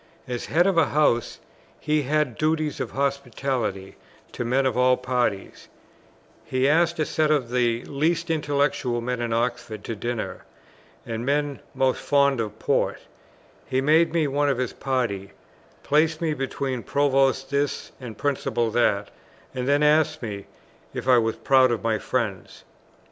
[0.27, 1.37] As head of a house
[1.79, 3.97] he had duties of hospitality
[4.31, 5.67] to men of all parties;
[6.43, 10.43] he asked a set of the least intellectual men in Oxford to dinner,
[11.05, 12.99] and men most fond of port;
[13.69, 15.33] he made me one of this party;
[15.83, 19.11] placed me between Provost This and Principal That,
[19.53, 20.47] and then asked me
[20.95, 22.63] if I was proud of my friends.